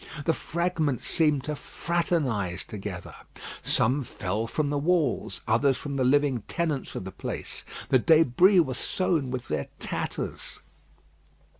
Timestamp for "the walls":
4.71-5.41